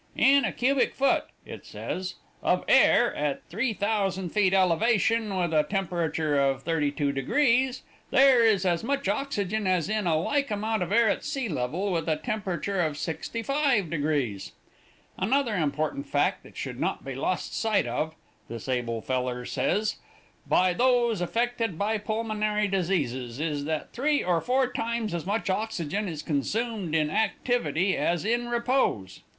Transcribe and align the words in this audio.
'In 0.15 0.45
a 0.45 0.51
cubic 0.51 0.95
foot,' 0.95 1.27
it 1.45 1.63
says, 1.63 2.15
'of 2.41 2.65
air 2.67 3.15
at 3.15 3.43
3,000 3.51 4.31
feet 4.31 4.51
elevation, 4.51 5.37
with 5.37 5.53
a 5.53 5.61
temperature 5.61 6.39
of 6.39 6.63
32 6.63 7.11
degrees, 7.11 7.83
there 8.09 8.43
is 8.43 8.65
as 8.65 8.83
much 8.83 9.07
oxygen 9.07 9.67
as 9.67 9.89
in 9.89 10.07
a 10.07 10.17
like 10.19 10.49
amount 10.49 10.81
of 10.81 10.91
air 10.91 11.07
at 11.07 11.23
sea 11.23 11.47
level 11.47 11.91
with 11.91 12.09
a 12.09 12.15
temperature 12.15 12.81
of 12.81 12.97
65 12.97 13.91
degrees. 13.91 14.53
Another 15.19 15.55
important 15.55 16.07
fact 16.07 16.41
that 16.41 16.57
should 16.57 16.79
not 16.79 17.05
be 17.05 17.13
lost 17.13 17.55
sight 17.55 17.85
of,' 17.85 18.15
this 18.49 18.67
able 18.67 19.01
feller 19.01 19.45
says, 19.45 19.97
'by 20.47 20.73
those 20.73 21.21
affected 21.21 21.77
by 21.77 21.99
pulmonary 21.99 22.67
diseases, 22.67 23.39
is 23.39 23.65
that 23.65 23.93
three 23.93 24.23
or 24.23 24.41
four 24.41 24.65
times 24.65 25.13
as 25.13 25.27
much 25.27 25.47
oxygen 25.47 26.07
is 26.07 26.23
consumed 26.23 26.95
in 26.95 27.11
activity 27.11 27.95
as 27.95 28.25
in 28.25 28.47
repose.' 28.49 29.21